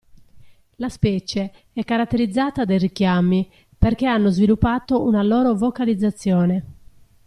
[0.77, 6.65] La specie è caratterizzata dai richiami, perché hanno sviluppato una loro vocalizzazione.